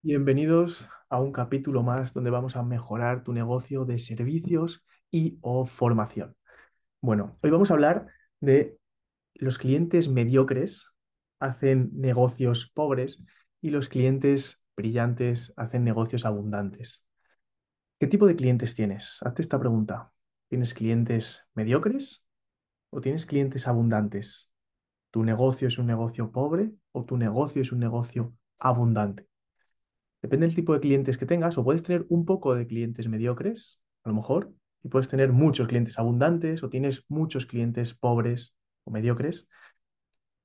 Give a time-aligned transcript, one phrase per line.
[0.00, 5.66] Bienvenidos a un capítulo más donde vamos a mejorar tu negocio de servicios y o
[5.66, 6.36] formación.
[7.00, 8.06] Bueno, hoy vamos a hablar
[8.40, 8.78] de
[9.34, 10.86] los clientes mediocres
[11.40, 13.24] hacen negocios pobres
[13.60, 17.04] y los clientes brillantes hacen negocios abundantes.
[17.98, 19.18] ¿Qué tipo de clientes tienes?
[19.22, 20.12] Hazte esta pregunta.
[20.48, 22.24] ¿Tienes clientes mediocres
[22.90, 24.48] o tienes clientes abundantes?
[25.10, 29.27] ¿Tu negocio es un negocio pobre o tu negocio es un negocio abundante?
[30.20, 33.80] Depende del tipo de clientes que tengas, o puedes tener un poco de clientes mediocres,
[34.02, 38.54] a lo mejor, y puedes tener muchos clientes abundantes, o tienes muchos clientes pobres
[38.84, 39.48] o mediocres,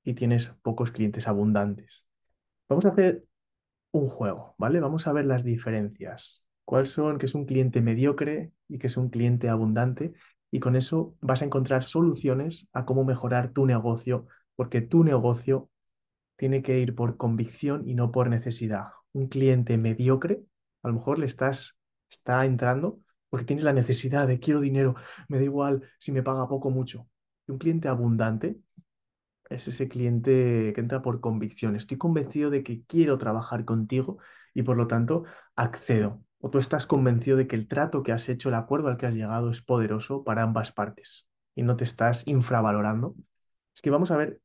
[0.04, 2.06] y tienes pocos clientes abundantes.
[2.68, 3.24] Vamos a hacer
[3.90, 4.80] un juego, ¿vale?
[4.80, 6.44] Vamos a ver las diferencias.
[6.64, 10.12] ¿Cuáles son qué es un cliente mediocre y qué es un cliente abundante?
[10.50, 15.68] Y con eso vas a encontrar soluciones a cómo mejorar tu negocio, porque tu negocio
[16.36, 20.44] tiene que ir por convicción y no por necesidad un cliente mediocre,
[20.82, 21.78] a lo mejor le estás,
[22.10, 24.94] está entrando porque tienes la necesidad de quiero dinero,
[25.28, 27.08] me da igual si me paga poco o mucho.
[27.48, 28.60] Y un cliente abundante
[29.50, 31.74] es ese cliente que entra por convicción.
[31.76, 34.18] Estoy convencido de que quiero trabajar contigo
[34.54, 35.24] y por lo tanto
[35.56, 36.22] accedo.
[36.38, 39.06] O tú estás convencido de que el trato que has hecho, el acuerdo al que
[39.06, 43.16] has llegado es poderoso para ambas partes y no te estás infravalorando.
[43.74, 44.40] Es que vamos a ver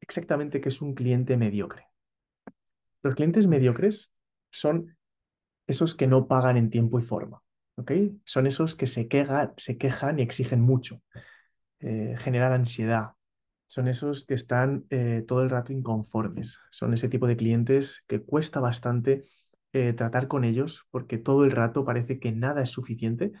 [0.00, 1.89] exactamente qué es un cliente mediocre.
[3.02, 4.12] Los clientes mediocres
[4.50, 4.96] son
[5.66, 7.42] esos que no pagan en tiempo y forma.
[8.24, 9.08] Son esos que se,
[9.56, 11.02] se quejan y exigen mucho,
[11.80, 13.12] eh, generan ansiedad,
[13.66, 18.22] son esos que están eh, todo el rato inconformes, son ese tipo de clientes que
[18.22, 19.24] cuesta bastante
[19.72, 23.32] eh, tratar con ellos porque todo el rato parece que nada es suficiente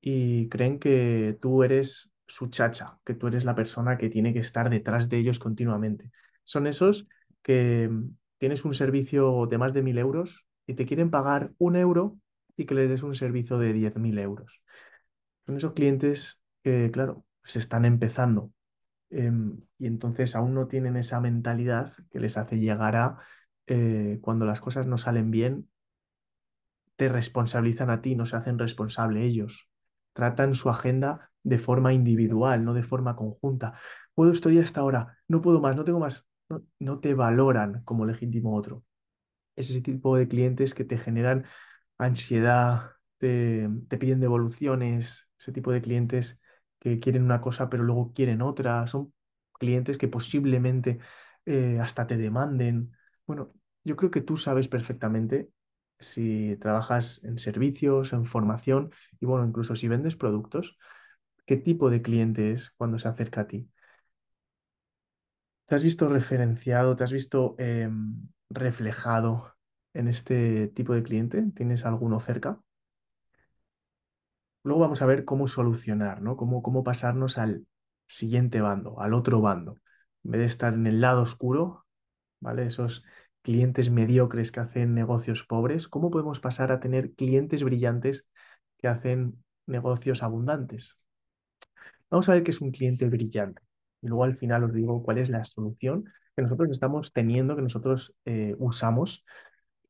[0.00, 4.40] y creen que tú eres su chacha, que tú eres la persona que tiene que
[4.40, 6.10] estar detrás de ellos continuamente.
[6.42, 7.08] Son esos
[7.42, 7.90] que
[8.38, 12.18] tienes un servicio de más de mil euros y te quieren pagar un euro
[12.56, 14.62] y que le des un servicio de diez mil euros.
[15.46, 18.52] Son esos clientes que, claro, se están empezando
[19.10, 23.18] em, y entonces aún no tienen esa mentalidad que les hace llegar a
[23.66, 25.68] eh, cuando las cosas no salen bien,
[26.96, 29.68] te responsabilizan a ti, no se hacen responsable ellos.
[30.12, 33.78] Tratan su agenda de forma individual, no de forma conjunta.
[34.14, 36.27] Puedo estudiar hasta ahora, no puedo más, no tengo más
[36.78, 38.84] no, te valoran como legítimo otro.
[39.56, 41.46] Es ese tipo de clientes que te generan
[41.98, 46.40] ansiedad, te, piden devoluciones, ese tipo de clientes
[46.80, 49.12] que quieren una cosa pero luego quieren otra, son
[49.54, 51.00] clientes que posiblemente
[51.46, 52.92] eh, hasta te demanden.
[53.26, 53.52] Bueno,
[53.84, 55.50] yo creo que tú sabes perfectamente
[55.98, 60.78] si trabajas en servicios, en formación y bueno, incluso si vendes productos,
[61.46, 63.68] qué tipo de cliente es cuando se acerca a ti.
[65.68, 69.54] ¿Te has visto referenciado, te has visto em, reflejado
[69.92, 71.44] en este tipo de cliente?
[71.54, 72.58] ¿Tienes alguno cerca?
[74.62, 76.36] Luego vamos a ver cómo solucionar, ¿no?
[76.36, 77.66] Cómo, cómo pasarnos al
[78.06, 79.76] siguiente bando, al otro bando.
[80.24, 81.86] En vez de estar en el lado oscuro,
[82.40, 82.66] ¿vale?
[82.66, 83.04] Esos
[83.42, 88.28] clientes mediocres que hacen negocios pobres, ¿cómo podemos pasar a tener clientes brillantes
[88.78, 90.98] que hacen negocios abundantes?
[92.10, 93.67] Vamos a ver qué es un cliente brillante
[94.02, 96.04] y luego al final os digo cuál es la solución
[96.36, 99.24] que nosotros estamos teniendo, que nosotros eh, usamos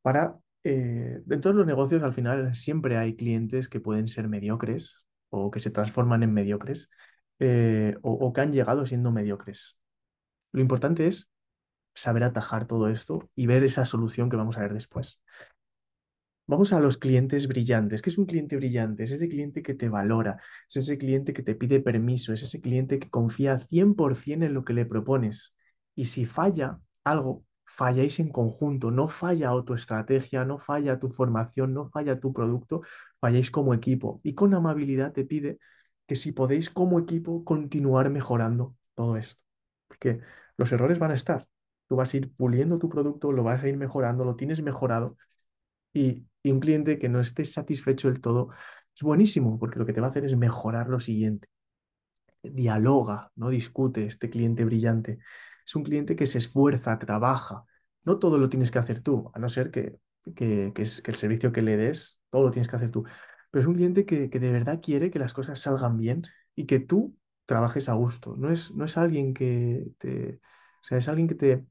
[0.03, 0.37] para...
[0.65, 5.51] Eh, dentro de los negocios al final siempre hay clientes que pueden ser mediocres o
[5.51, 6.91] que se transforman en mediocres
[7.39, 9.79] eh, o que han llegado siendo mediocres.
[10.53, 11.31] Lo importante es
[11.95, 15.21] saber atajar todo esto y ver esa solución que vamos a ver después.
[16.49, 18.01] Vamos a los clientes brillantes.
[18.01, 19.05] ¿Qué es un cliente brillante?
[19.05, 22.63] Es ese cliente que te valora, es ese cliente que te pide permiso, es ese
[22.63, 25.55] cliente que confía 100% en lo que le propones.
[25.95, 31.75] Y si falla algo, falláis en conjunto, no falla tu estrategia, no falla tu formación,
[31.75, 32.81] no falla tu producto,
[33.21, 34.21] falláis como equipo.
[34.23, 35.59] Y con amabilidad te pide
[36.07, 39.39] que si podéis como equipo continuar mejorando todo esto.
[39.87, 40.21] Porque
[40.57, 41.47] los errores van a estar.
[41.89, 45.17] Tú vas a ir puliendo tu producto, lo vas a ir mejorando, lo tienes mejorado
[45.93, 48.51] y, un cliente que no esté satisfecho del todo
[48.95, 51.49] es buenísimo, porque lo que te va a hacer es mejorar lo siguiente.
[52.43, 55.19] Dialoga, no discute este cliente brillante.
[55.67, 57.65] Es un cliente que se esfuerza, trabaja.
[58.05, 59.99] No todo lo tienes que hacer tú, a no ser que,
[60.35, 63.05] que, es, que el servicio que le des, todo lo tienes que hacer tú.
[63.51, 66.23] Pero es un cliente que, que de verdad quiere que las cosas salgan bien
[66.55, 67.17] y que tú
[67.47, 68.37] trabajes a gusto.
[68.37, 70.41] No es, no es alguien que te...
[70.83, 71.67] O sea, es alguien que te,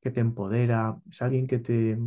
[0.00, 1.98] que te empodera, es alguien que te,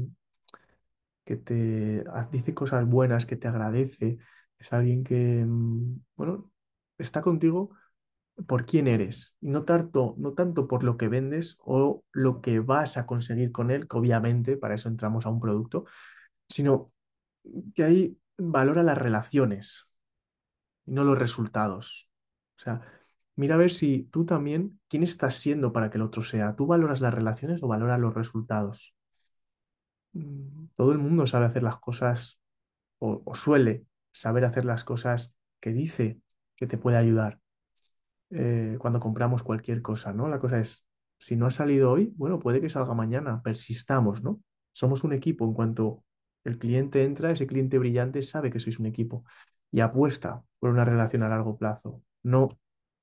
[1.25, 4.17] que te dice cosas buenas, que te agradece,
[4.59, 6.51] es alguien que, mm, bueno,
[6.97, 7.71] está contigo
[8.47, 12.59] por quién eres y no tanto, no tanto por lo que vendes o lo que
[12.59, 15.85] vas a conseguir con él, que obviamente para eso entramos a un producto,
[16.49, 16.91] sino
[17.75, 19.87] que ahí valora las relaciones
[20.85, 22.09] y no los resultados.
[22.59, 22.81] O sea,
[23.35, 26.55] mira a ver si tú también, ¿quién estás siendo para que el otro sea?
[26.55, 28.95] ¿Tú valoras las relaciones o valoras los resultados?
[30.13, 32.39] Mm, Todo el mundo sabe hacer las cosas
[32.99, 36.19] o, suele saber hacer las cosas que dice
[36.55, 37.39] que te puede ayudar
[38.29, 40.27] eh, cuando compramos cualquier cosa, ¿no?
[40.29, 40.85] La cosa es,
[41.17, 44.41] si no ha salido hoy, bueno, puede que salga mañana, persistamos, ¿no?
[44.73, 45.45] Somos un equipo.
[45.45, 46.03] En cuanto
[46.43, 49.25] el cliente entra, ese cliente brillante sabe que sois un equipo
[49.71, 52.49] y apuesta por una relación a largo plazo, no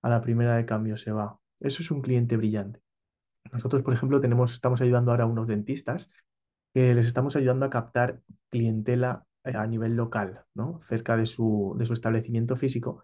[0.02, 1.38] a la primera de cambio se va.
[1.60, 2.80] Eso es un cliente brillante.
[3.52, 6.10] Nosotros, por ejemplo, tenemos, estamos ayudando ahora a unos dentistas
[6.74, 8.20] que les estamos ayudando a captar
[8.50, 10.80] clientela eh, a nivel local, ¿no?
[10.88, 13.02] Cerca de su, de su establecimiento físico.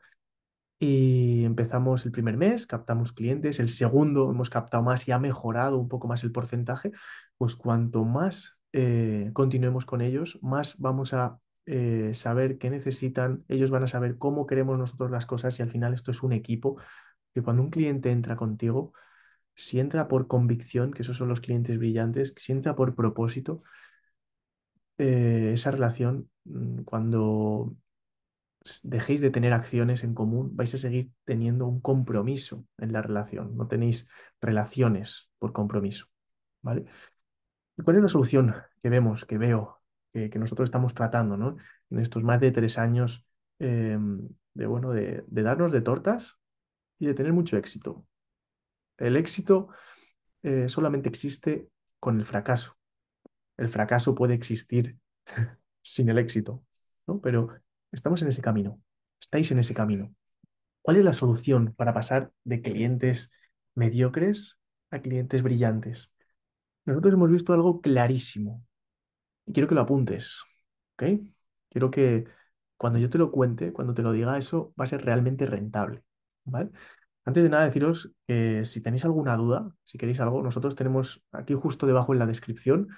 [0.79, 5.79] Y empezamos el primer mes, captamos clientes, el segundo hemos captado más y ha mejorado
[5.79, 6.93] un poco más el porcentaje,
[7.39, 13.71] pues cuanto más eh, continuemos con ellos, más vamos a eh, saber qué necesitan, ellos
[13.71, 16.77] van a saber cómo queremos nosotros las cosas y al final esto es un equipo
[17.33, 18.93] que cuando un cliente entra contigo,
[19.55, 23.63] si entra por convicción, que esos son los clientes brillantes, si entra por propósito,
[24.99, 27.77] eh, esa relación, mm, cuando
[28.83, 33.57] dejéis de tener acciones en común, vais a seguir teniendo un compromiso en la relación.
[33.57, 34.09] No tenéis
[34.41, 36.07] relaciones por compromiso.
[36.63, 36.87] ¿Vale?
[37.77, 41.57] ¿Y cuál es la solución que vemos, que veo, que, nosotros estamos tratando ¿no?
[41.91, 43.27] en estos más de tres años
[43.59, 43.99] eh,
[44.55, 46.39] de, bueno, de, darnos de tortas
[46.99, 48.07] y de tener mucho éxito?
[48.99, 49.69] El éxito
[50.43, 51.69] eh, solamente existe
[52.01, 52.77] con el fracaso.
[53.57, 54.97] El fracaso puede existir
[55.83, 56.65] sin el éxito,
[57.07, 57.21] ¿no?
[57.21, 57.51] Pero
[57.95, 58.81] Estamos en ese camino.
[59.21, 60.13] Estáis en ese camino.
[60.83, 63.31] ¿Cuál es la solución para pasar de clientes
[63.77, 64.59] mediocres
[64.91, 66.11] a clientes brillantes?
[66.87, 68.65] Nosotros hemos visto algo clarísimo
[69.47, 70.43] y quiero que lo apuntes.
[71.71, 72.25] Quiero que
[72.77, 76.03] cuando yo te lo cuente, cuando te lo diga, eso va a ser realmente rentable.
[76.45, 76.71] ¿Vale?
[77.25, 81.55] Antes de nada, deciros que si tenéis alguna duda, si queréis algo, nosotros tenemos aquí
[81.55, 82.89] justo debajo en la descripción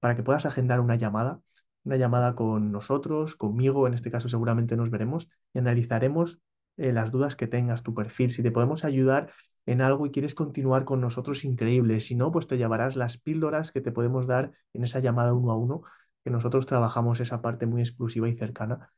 [0.00, 1.40] para que puedas agendar una llamada
[1.84, 6.40] una llamada con nosotros, conmigo, en este caso seguramente nos veremos y analizaremos
[6.76, 9.30] eh, las dudas que tengas, tu perfil, si te podemos ayudar
[9.66, 12.00] en algo y quieres continuar con nosotros, increíble.
[12.00, 15.52] Si no, pues te llevarás las píldoras que te podemos dar en esa llamada uno
[15.52, 15.82] a uno,
[16.22, 18.90] que nosotros trabajamos esa parte muy exclusiva y cercana.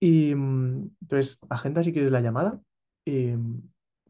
[0.00, 2.60] Y mm, entonces, agenda si quieres la llamada.
[3.06, 3.58] Mm,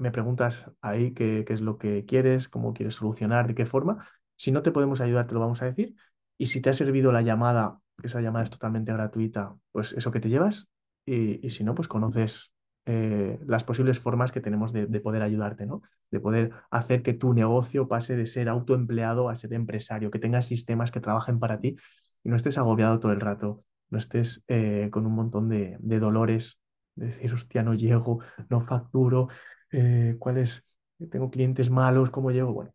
[0.03, 4.07] me preguntas ahí qué, es lo que quieres, cómo quieres solucionar, de qué forma.
[4.37, 5.95] Si no te podemos ayudar, te lo vamos a decir.
[6.39, 10.21] Y si te ha servido la llamada esa llamada es totalmente gratuita, pues eso que
[10.21, 10.71] te llevas
[11.05, 12.53] y, si no, pues conoces
[12.87, 15.83] eh, las posibles formas que tenemos de, de, poder ayudarte, ¿no?
[16.11, 20.47] De poder hacer que tu negocio pase de ser autoempleado a ser empresario, que tengas
[20.47, 21.77] sistemas que trabajen para ti
[22.25, 25.99] y no estés agobiado todo el rato, no estés eh, con un montón de, de,
[25.99, 26.61] dolores,
[26.95, 29.29] de decir, hostia, no llego, no facturo,
[29.73, 30.65] eh, ¿cuáles?
[31.11, 32.53] Tengo clientes malos, ¿cómo llego?
[32.53, 32.73] Bueno,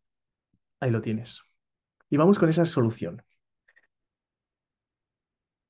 [0.80, 1.42] ahí lo tienes.
[2.10, 3.24] Y vamos con esa solución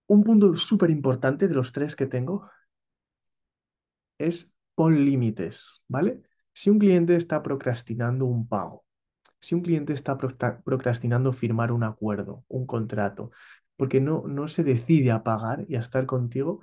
[0.07, 2.49] un punto súper importante de los tres que tengo
[4.17, 6.23] es pon límites, ¿vale?
[6.53, 8.85] Si un cliente está procrastinando un pago,
[9.39, 13.31] si un cliente está procrastinando firmar un acuerdo, un contrato,
[13.75, 16.61] porque no, no se decide a pagar y a estar contigo,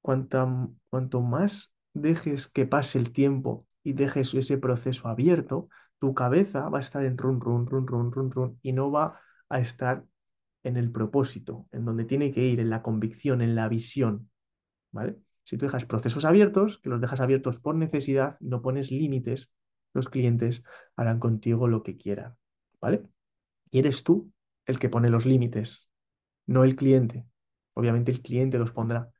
[0.00, 6.78] cuanto más dejes que pase el tiempo y dejes ese proceso abierto, tu cabeza va
[6.78, 10.04] a estar en run, run, run, run, run, run, y no va a estar
[10.62, 14.30] en el propósito, en donde tiene que ir, en la convicción, en la visión,
[14.92, 15.16] ¿vale?
[15.44, 19.52] Si tú dejas procesos abiertos, que los dejas abiertos por necesidad, no pones límites,
[19.92, 20.64] los clientes
[20.96, 22.36] harán contigo lo que quieran,
[22.80, 23.02] ¿vale?
[23.70, 24.32] Y eres tú
[24.66, 25.88] el que pone los límites,
[26.46, 27.26] no el cliente.
[27.74, 29.10] Obviamente el cliente los pondrá,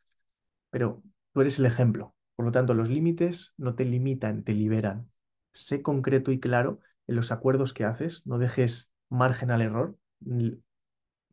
[0.70, 1.02] pero
[1.32, 2.14] tú eres el ejemplo.
[2.36, 5.10] Por lo tanto, los límites no te limitan, te liberan.
[5.52, 9.96] Sé concreto y claro en los acuerdos que haces, no dejes margen al error,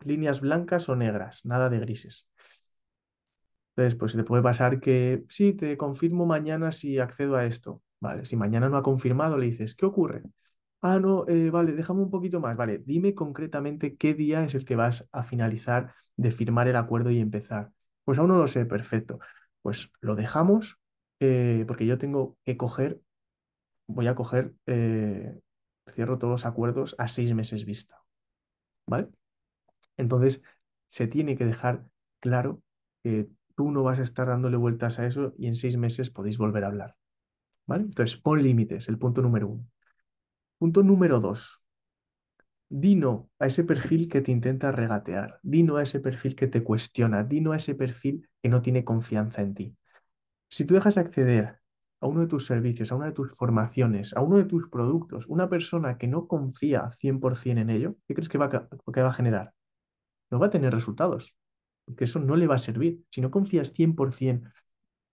[0.04, 2.28] líneas blancas o negras, nada de grises.
[3.76, 7.82] Entonces, pues te puede pasar que sí, te confirmo mañana si accedo a esto.
[8.02, 10.24] Vale, si mañana no ha confirmado, le dices, ¿qué ocurre?
[10.82, 12.58] Ah, no, eh, vale, déjame un poquito más.
[12.58, 17.12] Vale, dime concretamente qué día es el que vas a finalizar de firmar el acuerdo
[17.12, 17.72] y empezar.
[18.06, 19.20] Pues aún no lo sé, perfecto.
[19.62, 20.79] Pues lo dejamos
[21.20, 23.02] eh, porque yo tengo que coger,
[23.88, 25.40] voy a coger, eh,
[25.92, 27.98] cierro todos los acuerdos a seis meses vista.
[28.88, 29.10] ¿Vale?
[29.98, 30.44] Entonces,
[30.88, 31.86] se tiene que dejar
[32.20, 32.62] claro
[33.04, 36.38] que tú no vas a estar dándole vueltas a eso y en seis meses podéis
[36.38, 36.96] volver a hablar.
[37.68, 37.84] ¿Vale?
[37.86, 39.66] Entonces, pon límites, el punto número uno.
[40.60, 41.62] Punto número dos.
[42.70, 47.24] Dino a ese perfil que te intenta regatear, dino a ese perfil que te cuestiona,
[47.24, 49.78] dino a ese perfil que no tiene confianza en ti.
[50.50, 51.60] Si tú dejas acceder
[52.02, 55.28] a uno de tus servicios, a una de tus formaciones, a uno de tus productos,
[55.28, 58.50] una persona que no confía 100% en ello, ¿qué crees que va a,
[58.94, 59.54] que va a generar?
[60.32, 61.36] No va a tener resultados,
[61.86, 63.04] porque eso no le va a servir.
[63.12, 64.50] Si no confías 100%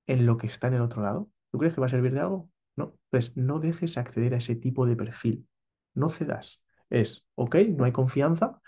[0.07, 2.21] en lo que está en el otro lado, ¿tú crees que va a servir de
[2.21, 2.51] algo?
[2.77, 5.49] No, pues no dejes acceder a ese tipo de perfil.
[5.95, 6.63] No cedas.
[6.91, 8.61] Es, ok, no hay confianza,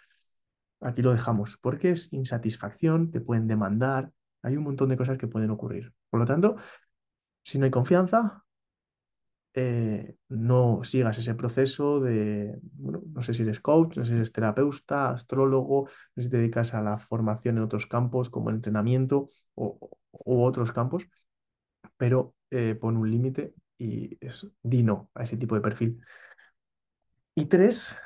[0.80, 5.28] aquí lo dejamos, porque es insatisfacción, te pueden demandar, hay un montón de cosas que
[5.28, 5.92] pueden ocurrir.
[6.10, 6.56] Por lo tanto,
[7.42, 8.44] si no hay confianza,
[9.54, 14.32] eh, no sigas ese proceso de, no sé si eres coach, no sé si eres
[14.32, 18.56] terapeuta, astrólogo, no sé si te dedicas a la formación en otros campos como el
[18.56, 19.78] entrenamiento o,
[20.12, 21.08] otros campos,
[21.96, 26.00] pero eh, pon un límite y es, di no a ese tipo de perfil.
[27.34, 27.96] Y tres,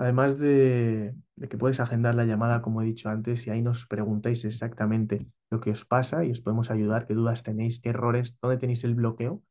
[0.00, 1.14] además de,
[1.50, 5.60] que puedes agendar la llamada, como he dicho antes, y ahí nos preguntáis exactamente lo
[5.60, 8.94] que os pasa y os podemos ayudar, qué dudas tenéis, qué errores, dónde tenéis el
[8.94, 9.42] bloqueo.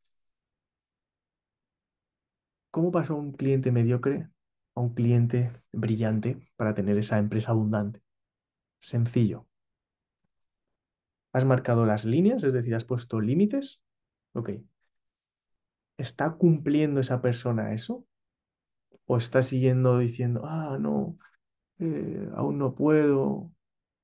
[2.71, 4.27] ¿Cómo pasó un cliente mediocre
[4.75, 8.01] a un cliente brillante para tener esa empresa abundante?
[8.79, 9.47] Sencillo.
[11.31, 12.43] ¿Has marcado las líneas?
[12.43, 13.81] Es decir, has puesto límites.
[14.33, 14.49] Ok.
[15.97, 18.08] ¿Está cumpliendo esa persona eso?
[19.11, 21.17] ¿O está siguiendo diciendo, ah, no,
[21.79, 23.51] eh, aún no puedo,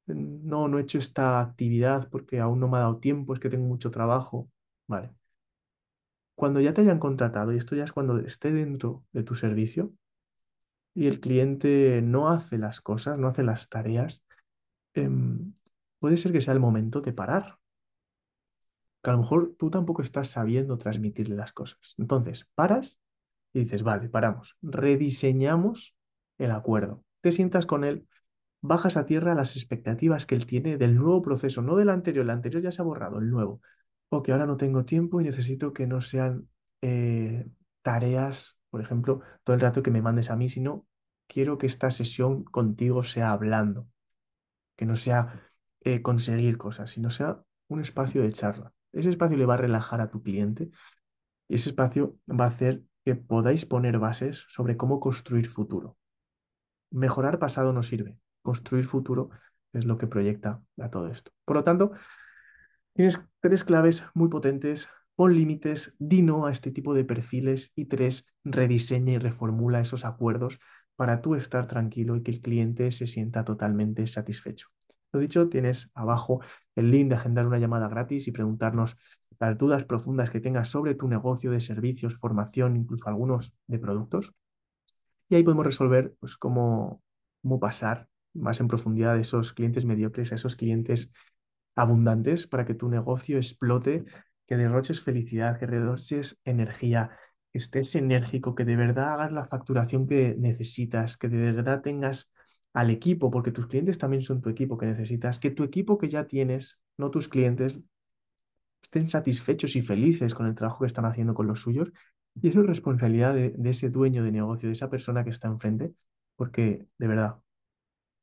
[0.07, 3.51] no, no he hecho esta actividad porque aún no me ha dado tiempo, es que
[3.51, 4.49] tengo mucho trabajo?
[4.87, 5.11] Vale.
[6.33, 9.93] Cuando ya te hayan contratado, y esto ya es cuando esté dentro de tu servicio,
[10.95, 14.25] y el cliente no hace las cosas, no hace las tareas,
[14.95, 15.53] em,
[15.99, 17.59] puede ser que sea el momento de parar.
[19.03, 21.93] Que a lo mejor tú tampoco estás sabiendo transmitirle las cosas.
[21.99, 22.99] Entonces, paras
[23.55, 25.95] y dices, vale, paramos, rediseñamos
[26.37, 27.05] el acuerdo.
[27.21, 28.05] Te sientas con él,
[28.59, 32.31] bajas a tierra las expectativas que él tiene del nuevo proceso, no del anterior, el
[32.31, 33.61] anterior ya se ha borrado, el nuevo.
[34.09, 36.49] O que ahora no tengo tiempo y necesito que no sean
[36.81, 37.47] eh,
[37.81, 40.85] tareas, por ejemplo, todo el rato que me mandes a mí, sino
[41.25, 43.87] quiero que esta sesión contigo sea hablando,
[44.75, 45.47] que no sea
[45.79, 48.73] eh, conseguir cosas, sino sea un espacio de charla.
[48.91, 50.71] Ese espacio le va a relajar a tu cliente
[51.47, 55.97] y ese espacio va a hacer que podáis poner bases sobre cómo construir futuro.
[56.91, 59.29] Mejorar pasado no sirve, construir futuro
[59.73, 61.31] es lo que proyecta a todo esto.
[61.45, 61.91] Por lo tanto,
[62.93, 67.85] tienes tres claves muy potentes Pon límites, di no a este tipo de perfiles y
[67.85, 70.59] tres, rediseña y reformula esos acuerdos
[70.97, 74.67] para tú estar tranquilo y que el cliente se sienta totalmente satisfecho.
[75.13, 76.41] Lo dicho, tienes abajo
[76.75, 78.97] el link de agendar una llamada gratis y preguntarnos
[79.39, 84.33] las dudas profundas que tengas sobre tu negocio de servicios, formación, incluso algunos de productos.
[85.29, 87.01] Y ahí podemos resolver pues, cómo,
[87.41, 91.11] cómo pasar más en profundidad de esos clientes mediocres a esos clientes
[91.75, 94.05] abundantes para que tu negocio explote
[94.47, 97.11] que derroches felicidad, que derroches energía,
[97.51, 102.31] que estés enérgico, que de verdad hagas la facturación que necesitas, que de verdad tengas
[102.73, 106.09] al equipo, porque tus clientes también son tu equipo que necesitas, que tu equipo que
[106.09, 107.79] ya tienes, no tus clientes,
[108.85, 111.91] estén satisfechos y felices con el trabajo que están haciendo con los suyos.
[112.35, 115.93] Y eso es responsabilidad de, ese dueño de negocio, de esa persona que está enfrente,
[116.35, 117.37] porque de verdad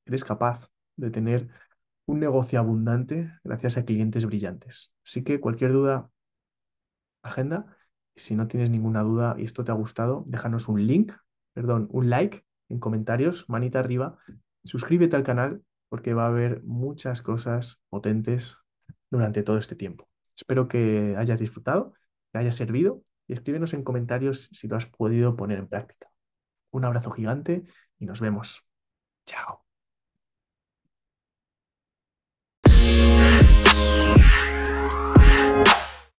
[0.06, 1.48] eres capaz de tener
[2.06, 4.92] un negocio abundante gracias a clientes brillantes.
[5.04, 6.10] Así que cualquier duda,
[7.22, 7.76] agenda.
[8.14, 11.12] Y si no tienes ninguna duda y esto te ha gustado, déjanos un link,
[11.54, 14.18] perdón, un like en comentarios, manita arriba.
[14.64, 18.58] Suscríbete al canal porque va a haber muchas cosas potentes
[19.10, 20.11] durante todo este tiempo.
[20.36, 21.94] Espero que hayas disfrutado,
[22.32, 26.08] que haya servido y escríbenos en comentarios si lo has podido poner en práctica.
[26.70, 27.64] Un abrazo gigante
[27.98, 28.64] y nos vemos.
[29.26, 29.62] Chao.